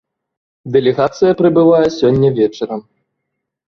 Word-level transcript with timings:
Дэлегацыя 0.75 1.37
прыбывае 1.43 1.85
сёння 1.99 2.29
вечарам. 2.41 2.81